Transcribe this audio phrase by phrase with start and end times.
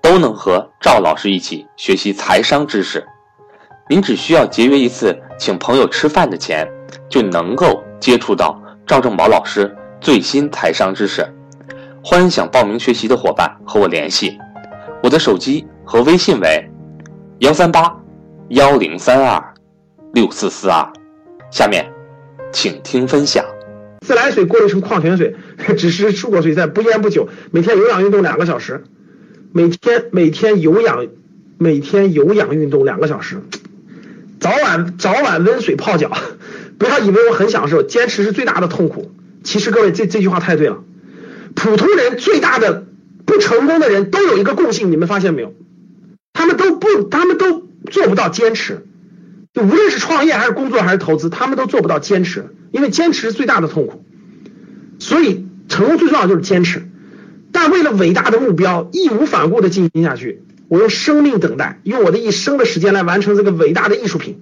[0.00, 3.06] 都能和赵老师一起学习财商知识，
[3.88, 6.66] 您只需要节约一次请朋友吃饭的钱，
[7.08, 11.26] 就能够接触到赵正宝老师最新财商知识。
[12.02, 14.38] 欢迎想报名学习的伙伴和我联系，
[15.02, 16.70] 我的手机和微信为
[17.40, 17.94] 幺三八
[18.50, 19.54] 幺零三二
[20.14, 20.90] 六四四二。
[21.50, 21.90] 下面，
[22.52, 23.44] 请听分享。
[24.06, 25.34] 自来水过滤成矿泉水，
[25.76, 28.84] 只是漱口水，在不烟不酒，每天有氧运动两个小时。
[29.52, 31.06] 每天每天有氧，
[31.58, 33.38] 每天有氧运动两个小时，
[34.40, 36.12] 早晚早晚温水泡脚，
[36.78, 39.12] 不要以为我很享受，坚持是最大的痛苦。
[39.42, 40.84] 其实各位这这句话太对了，
[41.54, 42.86] 普通人最大的
[43.24, 45.54] 不成功的人都有一个共性，你们发现没有？
[46.32, 48.86] 他们都不，他们都做不到坚持，
[49.54, 54.04] 就无论是创业还是工作还是投资，他们都做不到坚持，因为坚持是最大的痛苦。
[54.98, 56.87] 所以成功最重要就是坚持。
[57.60, 64.40] 但为了伟大的目标，义无反顾的进行下去，我用生命等待，用我的一生的时间来完成这个伟大的艺术品，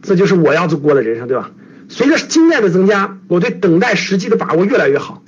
[0.00, 1.50] 这就是我要过的人生，对吧？
[1.88, 5.24] 随着经验的增加，我对等待时机的把握越来越好，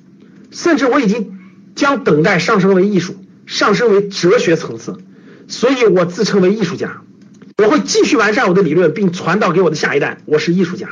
[0.52, 1.40] 甚至我已经
[1.74, 3.16] 将等待上升为艺术，
[3.46, 4.96] 上升为哲学层次，
[5.48, 7.02] 所以我自称为艺术家。
[7.58, 10.18] 我会继续完善我的理论，并传导给我的下一代。
[10.24, 10.90] 我是艺术家，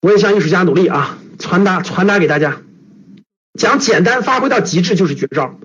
[0.00, 2.62] 我也向艺术家努力啊，传达传达给大家。
[3.60, 5.60] 讲简单发挥到极致就是绝招。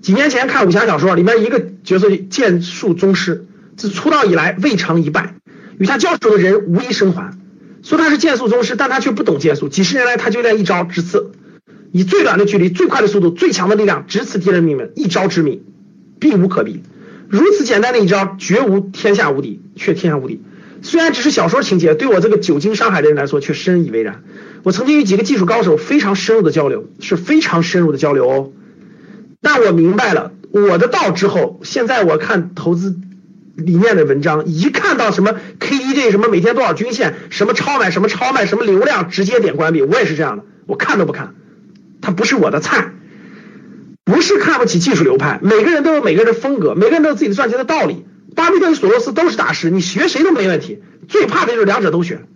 [0.00, 3.44] 几年前看武侠小说，里面一个角色剑术宗师，
[3.76, 5.34] 自出道以来未尝一败，
[5.76, 7.36] 与他交手的人无一生还。
[7.82, 9.68] 说他是剑术宗师，但他却不懂剑术。
[9.68, 11.32] 几十年来，他就练一招直刺，
[11.92, 15.62] 以最短的距离、最快的速度、最强的力量直刺敌人命门，一招致命，
[16.18, 16.82] 避无可避。
[17.28, 20.40] 如此简单的一招，绝无天下无敌，却天下无敌。
[20.80, 24.22] 虽然只是小说情节，对我这个久经商海的人来说却深以为然。
[24.66, 28.50] 我曾经与几个技术高手非常深入的交流，是非常深入的交流哦。
[29.40, 32.96] 但我明白了我的道之后，现在我看投资
[33.54, 39.82] 理念的文章，一看到什么 KDJ 什么每天多少均线，什么超买什么超卖什么流量，直接点关闭。
[39.82, 41.36] 我也是这样的，我看都不看，
[42.00, 42.90] 它不是我的菜。
[44.04, 48.04] 不是看不起技术流派，每个人都有每个人的风格，每个人都有自己的赚钱的道理。
[48.34, 50.82] 巴菲特索罗斯都是大师，你学谁都没问题。
[51.06, 52.26] 最怕的就是两者都学，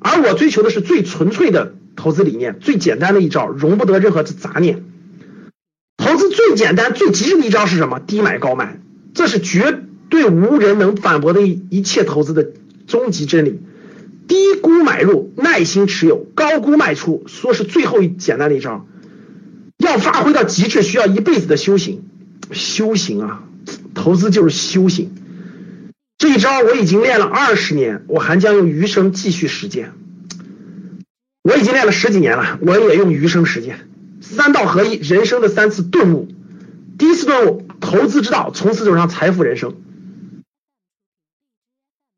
[0.00, 4.84] 而我追求的是最纯粹的投资理念，最简单的一招，容不得任何杂念。
[5.96, 7.98] 投资最简单、最极致的一招是什么？
[7.98, 8.80] 低买高卖，
[9.14, 12.52] 这是绝对无人能反驳的一一切投资的
[12.86, 13.60] 终极真理。
[14.28, 18.86] 低估买入，耐心持有，高估卖出，说是最后一简单的一招。
[19.78, 22.04] 要发挥到极致，需要一辈子的修行。
[22.52, 23.44] 修行啊，
[23.94, 25.10] 投资就是修行。
[26.18, 29.92] 这一招我已经练了二十年，我还将用余生继续实践。
[31.42, 33.88] 我已经练了十几年了，我也用余生实践。
[34.20, 36.28] 三道合一，人生的三次顿悟。
[36.98, 39.76] 第一次顿悟，投资之道，从此走上财富人生。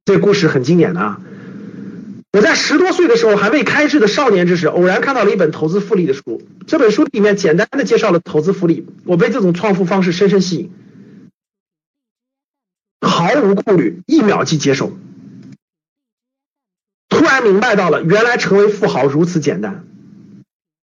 [0.06, 1.20] 这故事很经典的啊！
[2.32, 6.42] 我在十多岁的时候，还未开智的少年之时，偶然看到了一本投资复利的书。
[6.66, 10.72] 这本书里面简单的介绍了投资复利，我被这种创富方式深深吸引。
[13.00, 14.92] 毫无顾虑，一秒即接受。
[17.08, 19.84] 突然明白到了，原来成为富豪如此简单。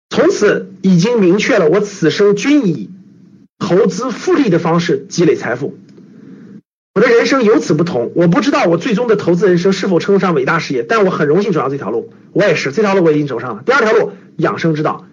[0.09, 2.91] 从此已经明确了，我此生均以
[3.59, 5.77] 投资复利的方式积累财富。
[6.95, 8.12] 我的人生由此不同。
[8.15, 12.11] 我不知道我最终的投资人生是否称得上伟大事业，但我很荣幸走上这条路。
[12.33, 13.62] 我也是，这条路我已经走上了。
[13.66, 15.06] 第二条路，养生之道，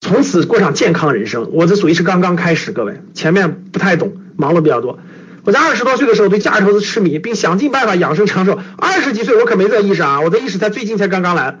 [0.00, 1.50] 从此过上健康人生。
[1.52, 5.00] 我这属于是刚刚开始，各位前面不太懂，忙碌比较多。
[5.48, 8.58] 我在二十多岁的时候对价值投资痴迷，并想尽办法养生长寿。
[8.76, 11.58] 二十几岁我可没这意识啊，我的意识才最近才刚刚来。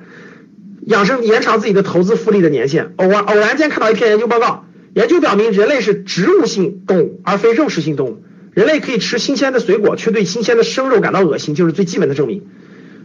[0.84, 2.92] 养生延长自己的投资复利的年限。
[2.96, 8.22] 偶然偶然间看到一篇研究报告，研究表明人类是植物性动物，而非肉食性动物。
[8.52, 12.46] 人类可以吃新鲜的水果，却对新鲜的生肉感到恶心，就是最基本的证明。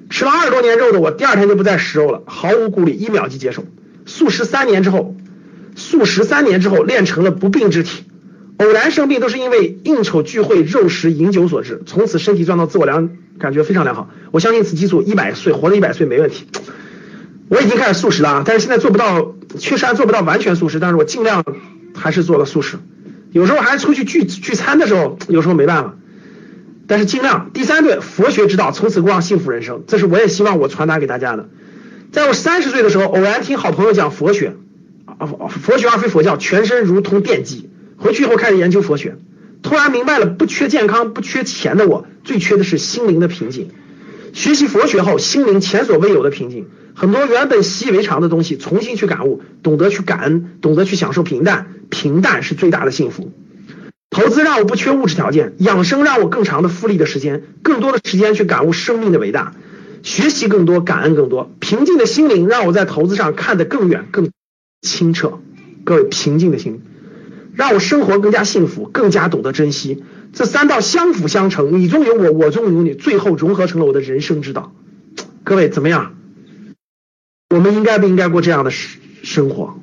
[0.09, 3.63] 吃了二十多年肉的我，第二天就不再食肉了，毫无顾虑，一秒即接受。
[4.05, 5.15] 素食三年之后，
[5.77, 8.03] 素食三年之后练成了不病之体。
[8.57, 13.09] 偶然生病都是因为应酬聚会、肉食、饮酒所致，从此身体状况自我良
[13.39, 14.09] 感觉非常良好。
[14.31, 16.45] 我相信此激素一百岁活到一百岁没问题。
[17.49, 21.43] 我已经开始素食了，但是现在做不到，确实还做不到完全素食，但是我尽量
[21.95, 22.77] 还是做了素食。
[23.31, 25.95] 有时候还出去聚聚餐的时候，有时候没办法，
[26.87, 27.51] 但是尽量。
[27.53, 31.49] 第三对，佛学之道，从此过上幸福人生，这是我也希望我传达给大家的。
[32.11, 34.55] 在我三十岁的时候，偶然听好朋友讲佛学，
[35.05, 37.69] 啊，佛学而非佛教，全身如同电击。
[38.03, 39.15] 回去以后开始研究佛学，
[39.61, 43.69] 突然明白了，不缺健康、不缺钱的我，最缺的是心灵的平静。
[44.33, 46.67] 学习佛学后，心灵前所未有的平静。
[46.95, 53.31] 很多原本习以为常的东西，重新去感悟，懂得去感恩，懂得去享受平淡，平淡是最大的幸福。
[54.09, 59.55] 投资让我不缺物质条件，养生让我更长的复利的时间，更多的时间去感悟生命的伟大，
[60.03, 61.49] 学习更多，感恩更多。
[61.61, 64.29] 平静的心灵让我在投资上看得更远、更
[64.81, 65.39] 清澈。
[65.85, 66.81] 各位，平静的心
[67.53, 70.03] 让我生活更加幸福，更加懂得珍惜。
[70.33, 74.73] 这三道相辅相成，你中有我，我中有你，最后融合成了我的人生之道。
[75.43, 76.15] 各位怎么样？
[77.49, 79.77] 我们应该不应该过这样的生生活？